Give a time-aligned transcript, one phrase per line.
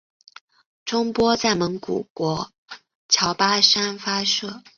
[0.83, 2.51] 中波在蒙古国
[3.07, 4.63] 乔巴山发射。